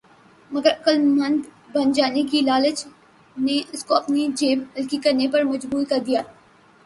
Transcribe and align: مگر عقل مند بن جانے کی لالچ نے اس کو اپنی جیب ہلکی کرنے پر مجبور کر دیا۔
مگر 0.51 0.71
عقل 0.71 0.97
مند 1.01 1.41
بن 1.73 1.91
جانے 1.91 2.23
کی 2.23 2.41
لالچ 2.41 2.85
نے 3.37 3.59
اس 3.71 3.85
کو 3.85 3.95
اپنی 3.95 4.27
جیب 4.35 4.63
ہلکی 4.77 4.97
کرنے 4.97 5.27
پر 5.27 5.43
مجبور 5.43 5.83
کر 5.89 5.99
دیا۔ 6.05 6.21